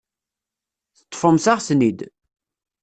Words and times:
Teṭṭfemt-aɣ-ten-id. 0.97 1.99